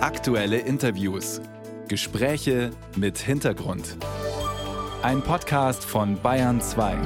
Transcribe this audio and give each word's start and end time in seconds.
Aktuelle 0.00 0.58
Interviews. 0.58 1.40
Gespräche 1.88 2.70
mit 2.94 3.18
Hintergrund. 3.18 3.96
Ein 5.02 5.22
Podcast 5.22 5.84
von 5.84 6.22
Bayern 6.22 6.60
2. 6.60 6.96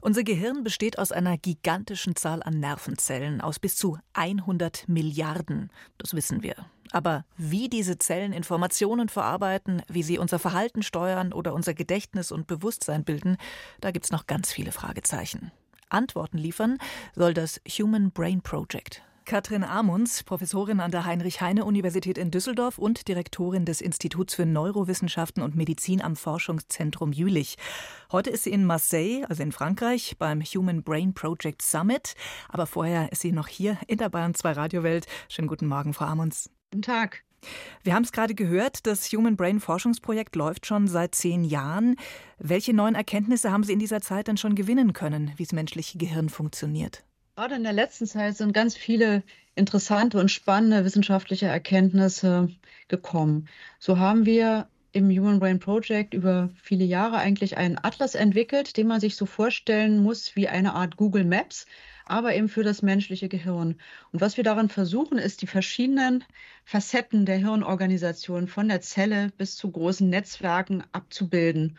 Unser 0.00 0.22
Gehirn 0.24 0.64
besteht 0.64 0.98
aus 0.98 1.12
einer 1.12 1.36
gigantischen 1.36 2.16
Zahl 2.16 2.42
an 2.42 2.60
Nervenzellen, 2.60 3.42
aus 3.42 3.58
bis 3.58 3.76
zu 3.76 3.98
100 4.14 4.88
Milliarden. 4.88 5.70
Das 5.98 6.14
wissen 6.14 6.42
wir. 6.42 6.54
Aber 6.92 7.26
wie 7.36 7.68
diese 7.68 7.98
Zellen 7.98 8.32
Informationen 8.32 9.10
verarbeiten, 9.10 9.82
wie 9.88 10.02
sie 10.02 10.16
unser 10.16 10.38
Verhalten 10.38 10.82
steuern 10.82 11.34
oder 11.34 11.52
unser 11.52 11.74
Gedächtnis 11.74 12.32
und 12.32 12.46
Bewusstsein 12.46 13.04
bilden, 13.04 13.36
da 13.82 13.90
gibt 13.90 14.06
es 14.06 14.12
noch 14.12 14.26
ganz 14.26 14.50
viele 14.50 14.72
Fragezeichen. 14.72 15.52
Antworten 15.90 16.38
liefern 16.38 16.78
soll 17.14 17.34
das 17.34 17.60
Human 17.68 18.12
Brain 18.12 18.40
Project. 18.40 19.02
Katrin 19.26 19.64
Amunds, 19.64 20.22
Professorin 20.22 20.78
an 20.78 20.92
der 20.92 21.04
Heinrich-Heine-Universität 21.04 22.16
in 22.16 22.30
Düsseldorf 22.30 22.78
und 22.78 23.08
Direktorin 23.08 23.64
des 23.64 23.80
Instituts 23.80 24.36
für 24.36 24.46
Neurowissenschaften 24.46 25.42
und 25.42 25.56
Medizin 25.56 26.00
am 26.00 26.14
Forschungszentrum 26.14 27.10
Jülich. 27.10 27.56
Heute 28.12 28.30
ist 28.30 28.44
sie 28.44 28.52
in 28.52 28.64
Marseille, 28.64 29.24
also 29.28 29.42
in 29.42 29.50
Frankreich, 29.50 30.14
beim 30.16 30.42
Human 30.42 30.84
Brain 30.84 31.12
Project 31.12 31.60
Summit. 31.60 32.14
Aber 32.48 32.66
vorher 32.66 33.10
ist 33.10 33.22
sie 33.22 33.32
noch 33.32 33.48
hier 33.48 33.78
in 33.88 33.98
der 33.98 34.10
Bayern 34.10 34.32
2 34.32 34.52
Radiowelt. 34.52 35.06
Schönen 35.28 35.48
guten 35.48 35.66
Morgen, 35.66 35.92
Frau 35.92 36.04
Amunds. 36.04 36.48
Guten 36.70 36.82
Tag. 36.82 37.24
Wir 37.82 37.94
haben 37.94 38.04
es 38.04 38.12
gerade 38.12 38.36
gehört, 38.36 38.86
das 38.86 39.10
Human 39.12 39.36
Brain 39.36 39.58
Forschungsprojekt 39.58 40.36
läuft 40.36 40.66
schon 40.66 40.86
seit 40.86 41.16
zehn 41.16 41.42
Jahren. 41.42 41.96
Welche 42.38 42.72
neuen 42.72 42.94
Erkenntnisse 42.94 43.50
haben 43.50 43.64
Sie 43.64 43.72
in 43.72 43.80
dieser 43.80 44.00
Zeit 44.00 44.28
denn 44.28 44.36
schon 44.36 44.54
gewinnen 44.54 44.92
können, 44.92 45.32
wie 45.36 45.42
das 45.42 45.52
menschliche 45.52 45.98
Gehirn 45.98 46.28
funktioniert? 46.28 47.05
Gerade 47.36 47.56
in 47.56 47.64
der 47.64 47.74
letzten 47.74 48.06
Zeit 48.06 48.34
sind 48.34 48.54
ganz 48.54 48.78
viele 48.78 49.22
interessante 49.54 50.18
und 50.18 50.30
spannende 50.30 50.86
wissenschaftliche 50.86 51.44
Erkenntnisse 51.44 52.48
gekommen. 52.88 53.46
So 53.78 53.98
haben 53.98 54.24
wir 54.24 54.70
im 54.92 55.10
Human 55.10 55.38
Brain 55.38 55.58
Project 55.58 56.14
über 56.14 56.48
viele 56.62 56.86
Jahre 56.86 57.18
eigentlich 57.18 57.58
einen 57.58 57.76
Atlas 57.76 58.14
entwickelt, 58.14 58.78
den 58.78 58.86
man 58.86 59.00
sich 59.00 59.16
so 59.16 59.26
vorstellen 59.26 60.02
muss 60.02 60.34
wie 60.34 60.48
eine 60.48 60.72
Art 60.72 60.96
Google 60.96 61.26
Maps, 61.26 61.66
aber 62.06 62.34
eben 62.34 62.48
für 62.48 62.64
das 62.64 62.80
menschliche 62.80 63.28
Gehirn. 63.28 63.76
Und 64.12 64.22
was 64.22 64.38
wir 64.38 64.44
darin 64.44 64.70
versuchen, 64.70 65.18
ist 65.18 65.42
die 65.42 65.46
verschiedenen 65.46 66.24
Facetten 66.64 67.26
der 67.26 67.36
Hirnorganisation 67.36 68.48
von 68.48 68.68
der 68.68 68.80
Zelle 68.80 69.30
bis 69.36 69.56
zu 69.56 69.70
großen 69.70 70.08
Netzwerken 70.08 70.84
abzubilden 70.92 71.76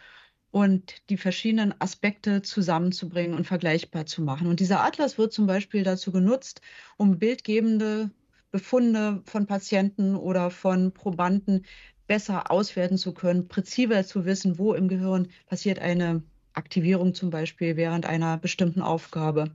und 0.51 1.09
die 1.09 1.17
verschiedenen 1.17 1.73
Aspekte 1.79 2.41
zusammenzubringen 2.41 3.35
und 3.35 3.45
vergleichbar 3.45 4.05
zu 4.05 4.21
machen. 4.21 4.47
Und 4.47 4.59
dieser 4.59 4.83
Atlas 4.83 5.17
wird 5.17 5.33
zum 5.33 5.47
Beispiel 5.47 5.83
dazu 5.83 6.11
genutzt, 6.11 6.61
um 6.97 7.19
bildgebende 7.19 8.11
Befunde 8.51 9.21
von 9.25 9.45
Patienten 9.45 10.15
oder 10.15 10.49
von 10.49 10.93
Probanden 10.93 11.65
besser 12.07 12.49
auswerten 12.49 12.97
zu 12.97 13.13
können, 13.13 13.47
präziser 13.47 14.05
zu 14.05 14.25
wissen, 14.25 14.57
wo 14.57 14.73
im 14.73 14.87
Gehirn 14.87 15.27
passiert 15.47 15.79
eine 15.79 16.23
Aktivierung 16.53 17.13
zum 17.13 17.29
Beispiel 17.29 17.75
während 17.75 18.05
einer 18.05 18.37
bestimmten 18.37 18.81
Aufgabe. 18.81 19.51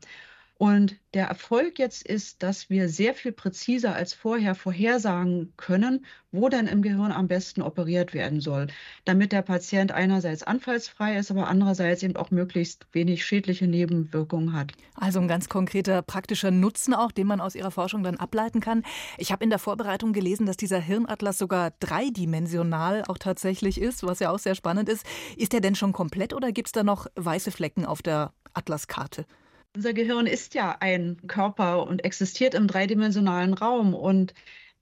Und 0.58 0.96
der 1.12 1.26
Erfolg 1.26 1.80
jetzt 1.80 2.06
ist, 2.06 2.42
dass 2.42 2.70
wir 2.70 2.88
sehr 2.88 3.14
viel 3.14 3.32
präziser 3.32 3.96
als 3.96 4.14
vorher 4.14 4.54
vorhersagen 4.54 5.52
können, 5.56 6.06
wo 6.30 6.48
denn 6.48 6.68
im 6.68 6.82
Gehirn 6.82 7.10
am 7.10 7.26
besten 7.26 7.62
operiert 7.62 8.14
werden 8.14 8.40
soll, 8.40 8.68
damit 9.04 9.32
der 9.32 9.42
Patient 9.42 9.90
einerseits 9.90 10.44
anfallsfrei 10.44 11.16
ist, 11.16 11.32
aber 11.32 11.48
andererseits 11.48 12.04
eben 12.04 12.16
auch 12.16 12.30
möglichst 12.30 12.86
wenig 12.92 13.24
schädliche 13.24 13.66
Nebenwirkungen 13.66 14.52
hat. 14.52 14.72
Also 14.94 15.20
ein 15.20 15.26
ganz 15.26 15.48
konkreter 15.48 16.00
praktischer 16.00 16.52
Nutzen 16.52 16.94
auch, 16.94 17.10
den 17.10 17.26
man 17.26 17.40
aus 17.40 17.56
Ihrer 17.56 17.72
Forschung 17.72 18.04
dann 18.04 18.16
ableiten 18.16 18.60
kann. 18.60 18.84
Ich 19.18 19.32
habe 19.32 19.42
in 19.42 19.50
der 19.50 19.58
Vorbereitung 19.58 20.12
gelesen, 20.12 20.46
dass 20.46 20.56
dieser 20.56 20.80
Hirnatlas 20.80 21.38
sogar 21.38 21.72
dreidimensional 21.80 23.02
auch 23.08 23.18
tatsächlich 23.18 23.80
ist, 23.80 24.04
was 24.04 24.20
ja 24.20 24.30
auch 24.30 24.38
sehr 24.38 24.54
spannend 24.54 24.88
ist. 24.88 25.04
Ist 25.36 25.52
der 25.52 25.60
denn 25.60 25.74
schon 25.74 25.92
komplett 25.92 26.32
oder 26.32 26.52
gibt 26.52 26.68
es 26.68 26.72
da 26.72 26.84
noch 26.84 27.06
weiße 27.16 27.50
Flecken 27.50 27.84
auf 27.84 28.00
der 28.00 28.32
Atlaskarte? 28.54 29.26
Unser 29.74 29.94
Gehirn 29.94 30.26
ist 30.26 30.54
ja 30.54 30.76
ein 30.80 31.16
Körper 31.26 31.86
und 31.86 32.04
existiert 32.04 32.54
im 32.54 32.66
dreidimensionalen 32.66 33.54
Raum. 33.54 33.94
Und 33.94 34.34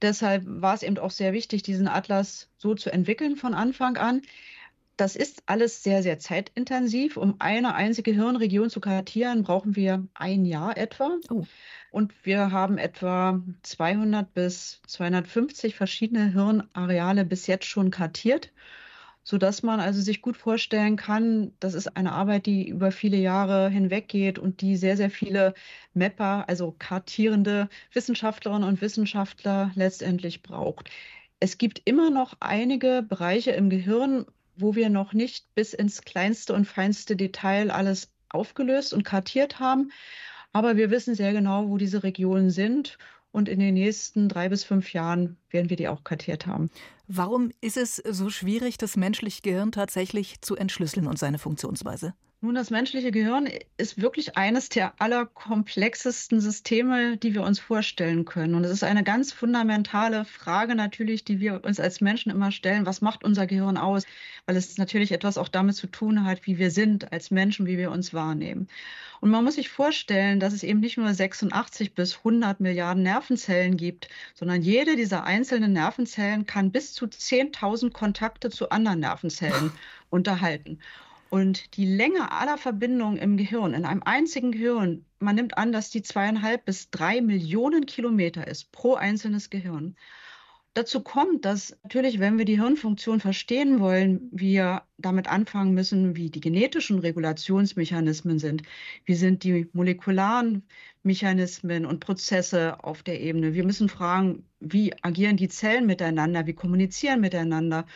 deshalb 0.03 0.43
war 0.47 0.75
es 0.75 0.83
eben 0.83 0.99
auch 0.99 1.12
sehr 1.12 1.33
wichtig, 1.33 1.62
diesen 1.62 1.87
Atlas 1.87 2.49
so 2.56 2.75
zu 2.75 2.91
entwickeln 2.91 3.37
von 3.37 3.55
Anfang 3.55 3.97
an. 3.97 4.23
Das 4.97 5.15
ist 5.15 5.45
alles 5.47 5.84
sehr, 5.84 6.03
sehr 6.03 6.19
zeitintensiv. 6.19 7.17
Um 7.17 7.37
eine 7.39 7.75
einzige 7.75 8.11
Hirnregion 8.11 8.69
zu 8.69 8.81
kartieren, 8.81 9.45
brauchen 9.45 9.77
wir 9.77 10.09
ein 10.12 10.45
Jahr 10.45 10.77
etwa. 10.77 11.19
Oh. 11.31 11.45
Und 11.93 12.12
wir 12.25 12.51
haben 12.51 12.77
etwa 12.77 13.41
200 13.62 14.34
bis 14.34 14.83
250 14.89 15.77
verschiedene 15.77 16.33
Hirnareale 16.33 17.25
bis 17.25 17.47
jetzt 17.47 17.67
schon 17.67 17.91
kartiert 17.91 18.51
sodass 19.31 19.63
man 19.63 19.79
also 19.79 20.01
sich 20.01 20.23
gut 20.23 20.37
vorstellen 20.37 20.97
kann, 20.97 21.53
das 21.61 21.75
ist 21.75 21.97
eine 21.97 22.11
Arbeit, 22.11 22.47
die 22.47 22.69
über 22.69 22.91
viele 22.91 23.17
Jahre 23.17 23.71
hinweg 23.71 24.09
geht 24.09 24.41
und 24.41 24.61
die 24.61 24.77
sehr, 24.77 24.97
sehr 24.97 25.09
viele 25.09 25.55
Mapper, 25.95 26.49
also 26.49 26.75
kartierende 26.77 27.69
Wissenschaftlerinnen 27.93 28.69
und 28.69 28.81
Wissenschaftler 28.81 29.71
letztendlich 29.77 30.43
braucht. 30.43 30.91
Es 31.39 31.59
gibt 31.59 31.81
immer 31.85 32.11
noch 32.11 32.35
einige 32.41 33.05
Bereiche 33.09 33.53
im 33.53 33.71
Gehirn, 33.71 34.27
wo 34.57 34.75
wir 34.75 34.91
noch 34.91 35.13
nicht 35.13 35.55
bis 35.55 35.75
ins 35.75 36.03
kleinste 36.03 36.53
und 36.53 36.65
feinste 36.65 37.15
Detail 37.15 37.71
alles 37.71 38.13
aufgelöst 38.31 38.93
und 38.93 39.05
kartiert 39.05 39.61
haben. 39.61 39.93
Aber 40.53 40.77
wir 40.77 40.91
wissen 40.91 41.15
sehr 41.15 41.33
genau, 41.33 41.69
wo 41.69 41.77
diese 41.77 42.03
Regionen 42.03 42.51
sind 42.51 42.99
und 43.33 43.49
in 43.49 43.61
den 43.61 43.75
nächsten 43.75 44.29
drei 44.29 44.49
bis 44.49 44.65
fünf 44.65 44.93
Jahren 44.93 45.37
werden 45.51 45.71
wir 45.71 45.77
die 45.77 45.89
auch 45.89 46.05
kartiert 46.05 46.47
haben. 46.47 46.71
Warum 47.07 47.51
ist 47.61 47.77
es 47.77 47.97
so 47.97 48.31
schwierig, 48.31 48.79
das 48.79 48.97
menschliche 48.97 49.43
Gehirn 49.43 49.73
tatsächlich 49.73 50.41
zu 50.41 50.57
entschlüsseln 50.57 51.07
und 51.07 51.19
seine 51.19 51.39
Funktionsweise? 51.39 52.15
Nun, 52.43 52.55
das 52.55 52.71
menschliche 52.71 53.11
Gehirn 53.11 53.51
ist 53.77 54.01
wirklich 54.01 54.39
eines 54.39 54.71
der 54.71 54.99
allerkomplexesten 54.99 56.41
Systeme, 56.41 57.19
die 57.19 57.34
wir 57.34 57.43
uns 57.43 57.61
vorstellen 57.61 58.25
können. 58.25 58.55
Und 58.55 58.65
es 58.65 58.71
ist 58.71 58.83
eine 58.83 59.05
ganz 59.05 59.31
fundamentale 59.31 60.25
Frage 60.25 60.75
natürlich, 60.75 61.23
die 61.23 61.39
wir 61.39 61.62
uns 61.62 61.78
als 61.78 62.01
Menschen 62.01 62.33
immer 62.33 62.51
stellen. 62.51 62.87
Was 62.87 63.03
macht 63.03 63.25
unser 63.25 63.47
Gehirn 63.47 63.77
aus? 63.77 64.06
Weil 64.47 64.56
es 64.56 64.78
natürlich 64.78 65.12
etwas 65.12 65.37
auch 65.37 65.49
damit 65.49 65.77
zu 65.77 65.87
tun 65.87 66.25
hat, 66.25 66.47
wie 66.47 66.56
wir 66.56 66.71
sind 66.71 67.12
als 67.12 67.31
Menschen, 67.31 67.67
wie 67.67 67.77
wir 67.77 67.91
uns 67.91 68.15
wahrnehmen. 68.15 68.69
Und 69.21 69.28
man 69.28 69.45
muss 69.45 69.57
sich 69.57 69.69
vorstellen, 69.69 70.41
dass 70.41 70.55
es 70.55 70.62
eben 70.62 70.81
nicht 70.81 70.97
nur 70.97 71.12
86 71.12 71.95
bis 71.95 72.17
100 72.17 72.59
Milliarden 72.59 73.03
Nervenzellen 73.03 73.77
gibt, 73.77 74.09
sondern 74.33 74.62
jede 74.62 74.97
dieser 74.97 75.25
einzelnen 75.25 75.75
Nervenzellen 75.75 76.47
kann 76.47 76.72
bis 76.72 76.95
zu 76.95 77.05
10.000 77.05 77.93
Kontakte 77.93 78.49
zu 78.49 78.71
anderen 78.71 79.01
Nervenzellen 79.01 79.72
unterhalten. 80.09 80.78
Und 81.31 81.77
die 81.77 81.87
Länge 81.87 82.33
aller 82.33 82.59
Verbindungen 82.59 83.17
im 83.17 83.37
Gehirn, 83.37 83.73
in 83.73 83.85
einem 83.85 84.03
einzigen 84.03 84.51
Gehirn, 84.53 85.07
man 85.21 85.37
nimmt 85.37 85.57
an, 85.57 85.71
dass 85.73 85.91
die 85.91 86.03
zweieinhalb 86.03 86.65
bis 86.65 86.91
drei 86.91 87.21
Millionen 87.21 87.87
Kilometer 87.87 88.47
ist 88.49 88.73
pro 88.73 88.95
einzelnes 88.95 89.49
Gehirn. 89.49 89.97
Dazu 90.75 91.03
kommt, 91.03 91.45
dass 91.45 91.77
natürlich, 91.83 92.21
wenn 92.21 92.39
wir 92.39 92.45
die 92.45 92.61
Hirnfunktion 92.61 93.21
verstehen 93.21 93.81
wollen, 93.81 94.29
wir 94.33 94.83
damit 94.99 95.29
anfangen 95.29 95.75
müssen, 95.75 96.17
wie 96.17 96.31
die 96.31 96.41
genetischen 96.41 97.01
Regulationsmechanismen 97.01 98.39
sind. 98.39 98.63
Wie 99.05 99.15
sind 99.15 99.43
die 99.43 99.69
molekularen 99.73 100.63
Mechanismen 101.03 101.87
und 101.87 102.01
Prozesse 102.01 102.83
auf 102.85 103.03
der 103.03 103.21
Ebene? 103.21 103.55
Wir 103.55 103.65
müssen 103.65 103.89
fragen, 103.89 104.45
wie 104.61 104.93
agieren 105.03 105.37
die 105.37 105.49
Zellen 105.49 105.87
miteinander? 105.87 106.47
Wie 106.47 106.55
kommunizieren 106.55 107.21
miteinander? 107.21 107.87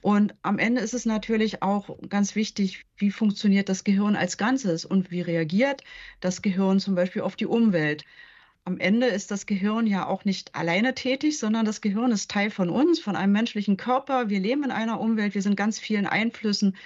Und 0.00 0.34
am 0.42 0.58
Ende 0.58 0.80
ist 0.80 0.94
es 0.94 1.06
natürlich 1.06 1.62
auch 1.62 1.98
ganz 2.08 2.34
wichtig, 2.34 2.84
wie 2.96 3.10
funktioniert 3.10 3.68
das 3.68 3.84
Gehirn 3.84 4.16
als 4.16 4.36
Ganzes 4.36 4.84
und 4.84 5.10
wie 5.10 5.20
reagiert 5.20 5.82
das 6.20 6.42
Gehirn 6.42 6.78
zum 6.80 6.94
Beispiel 6.94 7.22
auf 7.22 7.36
die 7.36 7.46
Umwelt. 7.46 8.04
Am 8.64 8.78
Ende 8.78 9.06
ist 9.06 9.30
das 9.30 9.46
Gehirn 9.46 9.86
ja 9.86 10.06
auch 10.06 10.24
nicht 10.24 10.54
alleine 10.54 10.94
tätig, 10.94 11.38
sondern 11.38 11.64
das 11.64 11.80
Gehirn 11.80 12.12
ist 12.12 12.30
Teil 12.30 12.50
von 12.50 12.68
uns, 12.68 13.00
von 13.00 13.16
einem 13.16 13.32
menschlichen 13.32 13.76
Körper. 13.76 14.28
Wir 14.28 14.40
leben 14.40 14.62
in 14.62 14.70
einer 14.70 15.00
Umwelt, 15.00 15.34
wir 15.34 15.42
sind 15.42 15.56
ganz 15.56 15.78
vielen 15.78 16.06
Einflüssen 16.06 16.76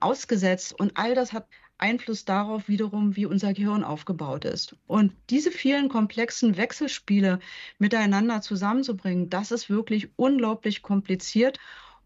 ausgesetzt 0.00 0.78
und 0.78 0.96
all 0.96 1.14
das 1.14 1.32
hat 1.32 1.48
Einfluss 1.78 2.24
darauf 2.24 2.68
wiederum, 2.68 3.16
wie 3.16 3.26
unser 3.26 3.52
Gehirn 3.54 3.82
aufgebaut 3.82 4.44
ist. 4.44 4.76
Und 4.86 5.14
diese 5.30 5.50
vielen 5.50 5.88
komplexen 5.88 6.56
Wechselspiele 6.56 7.40
miteinander 7.78 8.40
zusammenzubringen, 8.40 9.28
das 9.28 9.50
ist 9.50 9.68
wirklich 9.68 10.10
unglaublich 10.16 10.82
kompliziert 10.82 11.58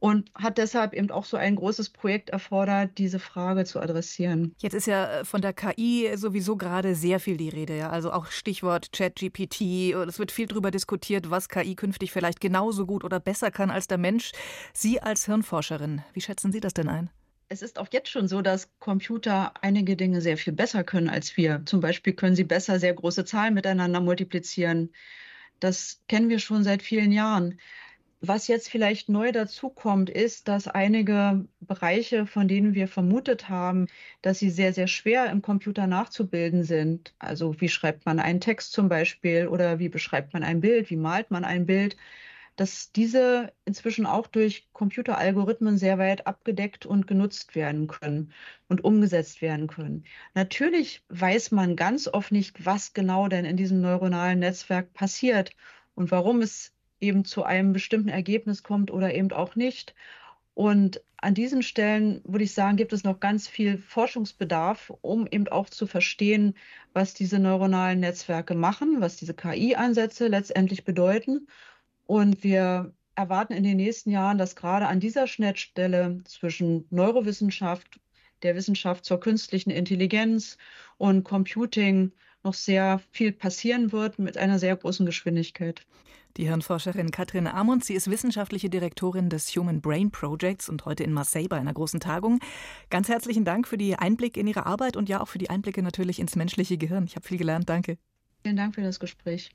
und 0.06 0.30
hat 0.36 0.56
deshalb 0.56 0.94
eben 0.94 1.10
auch 1.10 1.24
so 1.24 1.36
ein 1.36 1.56
großes 1.56 1.90
Projekt 1.90 2.30
erfordert, 2.30 2.92
diese 2.96 3.18
Frage 3.18 3.64
zu 3.64 3.80
adressieren. 3.80 4.54
Jetzt 4.58 4.74
ist 4.74 4.86
ja 4.86 5.10
äh, 5.10 5.24
von 5.24 5.42
der 5.42 5.52
KI 5.52 6.12
sowieso 6.14 6.56
gerade 6.56 6.94
sehr 6.94 7.18
viel 7.18 7.36
die 7.36 7.48
Rede, 7.48 7.76
ja? 7.76 7.90
also 7.90 8.12
auch 8.12 8.26
Stichwort 8.26 8.92
ChatGPT. 8.92 9.92
Es 10.06 10.20
wird 10.20 10.30
viel 10.30 10.46
darüber 10.46 10.70
diskutiert, 10.70 11.28
was 11.28 11.48
KI 11.48 11.74
künftig 11.74 12.12
vielleicht 12.12 12.40
genauso 12.40 12.86
gut 12.86 13.02
oder 13.02 13.18
besser 13.18 13.50
kann 13.50 13.68
als 13.68 13.88
der 13.88 13.98
Mensch. 13.98 14.30
Sie 14.72 15.02
als 15.02 15.26
Hirnforscherin, 15.26 16.02
wie 16.12 16.20
schätzen 16.20 16.52
Sie 16.52 16.60
das 16.60 16.72
denn 16.72 16.88
ein? 16.88 17.10
Es 17.48 17.62
ist 17.62 17.76
auch 17.76 17.88
jetzt 17.90 18.08
schon 18.08 18.28
so, 18.28 18.42
dass 18.42 18.70
Computer 18.78 19.54
einige 19.60 19.96
Dinge 19.96 20.20
sehr 20.20 20.36
viel 20.36 20.52
besser 20.52 20.84
können 20.84 21.08
als 21.08 21.36
wir. 21.36 21.62
Zum 21.64 21.80
Beispiel 21.80 22.12
können 22.12 22.36
sie 22.36 22.44
besser 22.44 22.78
sehr 22.78 22.94
große 22.94 23.24
Zahlen 23.24 23.54
miteinander 23.54 23.98
multiplizieren. 24.00 24.92
Das 25.58 26.00
kennen 26.06 26.28
wir 26.28 26.38
schon 26.38 26.62
seit 26.62 26.82
vielen 26.82 27.10
Jahren. 27.10 27.58
Was 28.20 28.48
jetzt 28.48 28.68
vielleicht 28.70 29.08
neu 29.08 29.30
dazukommt, 29.30 30.08
ist, 30.10 30.48
dass 30.48 30.68
einige 30.68 31.46
Bereiche, 31.60 32.26
von 32.26 32.48
denen 32.48 32.74
wir 32.74 32.88
vermutet 32.88 33.48
haben, 33.48 33.86
dass 34.22 34.38
sie 34.38 34.50
sehr, 34.50 34.72
sehr 34.72 34.86
schwer 34.86 35.30
im 35.30 35.42
Computer 35.42 35.86
nachzubilden 35.86 36.64
sind, 36.64 37.14
also 37.18 37.60
wie 37.60 37.68
schreibt 37.68 38.06
man 38.06 38.18
einen 38.18 38.40
Text 38.40 38.72
zum 38.72 38.88
Beispiel 38.88 39.48
oder 39.48 39.78
wie 39.78 39.88
beschreibt 39.90 40.32
man 40.32 40.42
ein 40.44 40.60
Bild, 40.60 40.90
wie 40.90 40.96
malt 40.96 41.30
man 41.30 41.44
ein 41.44 41.66
Bild, 41.66 41.96
dass 42.56 42.90
diese 42.92 43.52
inzwischen 43.66 44.06
auch 44.06 44.26
durch 44.26 44.68
Computeralgorithmen 44.72 45.78
sehr 45.78 45.98
weit 45.98 46.26
abgedeckt 46.26 46.86
und 46.86 47.06
genutzt 47.06 47.54
werden 47.54 47.86
können 47.86 48.32
und 48.68 48.82
umgesetzt 48.84 49.42
werden 49.42 49.66
können. 49.68 50.04
Natürlich 50.34 51.04
weiß 51.10 51.50
man 51.52 51.76
ganz 51.76 52.08
oft 52.08 52.32
nicht, 52.32 52.64
was 52.66 52.94
genau 52.94 53.28
denn 53.28 53.44
in 53.44 53.56
diesem 53.58 53.80
neuronalen 53.82 54.38
Netzwerk 54.40 54.92
passiert 54.94 55.52
und 55.94 56.10
warum 56.10 56.42
es 56.42 56.75
eben 57.00 57.24
zu 57.24 57.44
einem 57.44 57.72
bestimmten 57.72 58.08
Ergebnis 58.08 58.62
kommt 58.62 58.90
oder 58.90 59.14
eben 59.14 59.32
auch 59.32 59.56
nicht. 59.56 59.94
Und 60.54 61.02
an 61.18 61.34
diesen 61.34 61.62
Stellen 61.62 62.20
würde 62.24 62.44
ich 62.44 62.54
sagen, 62.54 62.76
gibt 62.76 62.92
es 62.92 63.04
noch 63.04 63.20
ganz 63.20 63.48
viel 63.48 63.78
Forschungsbedarf, 63.78 64.92
um 65.02 65.26
eben 65.26 65.48
auch 65.48 65.68
zu 65.68 65.86
verstehen, 65.86 66.54
was 66.92 67.14
diese 67.14 67.38
neuronalen 67.38 68.00
Netzwerke 68.00 68.54
machen, 68.54 69.00
was 69.00 69.16
diese 69.16 69.34
KI-Ansätze 69.34 70.28
letztendlich 70.28 70.84
bedeuten. 70.84 71.46
Und 72.06 72.44
wir 72.44 72.94
erwarten 73.16 73.54
in 73.54 73.64
den 73.64 73.76
nächsten 73.76 74.10
Jahren, 74.10 74.38
dass 74.38 74.56
gerade 74.56 74.86
an 74.86 75.00
dieser 75.00 75.26
Schnittstelle 75.26 76.20
zwischen 76.24 76.86
Neurowissenschaft, 76.90 78.00
der 78.42 78.54
Wissenschaft 78.54 79.04
zur 79.04 79.18
künstlichen 79.18 79.70
Intelligenz 79.70 80.58
und 80.98 81.24
Computing 81.24 82.12
noch 82.44 82.54
sehr 82.54 83.00
viel 83.10 83.32
passieren 83.32 83.92
wird 83.92 84.18
mit 84.18 84.36
einer 84.36 84.58
sehr 84.58 84.76
großen 84.76 85.04
Geschwindigkeit. 85.06 85.84
Die 86.36 86.48
Hirnforscherin 86.48 87.10
Katrin 87.10 87.46
Amund, 87.46 87.82
sie 87.82 87.94
ist 87.94 88.10
wissenschaftliche 88.10 88.68
Direktorin 88.68 89.30
des 89.30 89.48
Human 89.56 89.80
Brain 89.80 90.10
Projects 90.10 90.68
und 90.68 90.84
heute 90.84 91.02
in 91.02 91.12
Marseille 91.12 91.48
bei 91.48 91.56
einer 91.56 91.72
großen 91.72 91.98
Tagung. 91.98 92.40
Ganz 92.90 93.08
herzlichen 93.08 93.46
Dank 93.46 93.66
für 93.66 93.78
die 93.78 93.96
Einblicke 93.96 94.38
in 94.38 94.46
Ihre 94.46 94.66
Arbeit 94.66 94.96
und 94.98 95.08
ja 95.08 95.22
auch 95.22 95.28
für 95.28 95.38
die 95.38 95.48
Einblicke 95.48 95.82
natürlich 95.82 96.18
ins 96.18 96.36
menschliche 96.36 96.76
Gehirn. 96.76 97.04
Ich 97.04 97.16
habe 97.16 97.26
viel 97.26 97.38
gelernt. 97.38 97.70
Danke. 97.70 97.96
Vielen 98.42 98.56
Dank 98.56 98.74
für 98.74 98.82
das 98.82 99.00
Gespräch. 99.00 99.50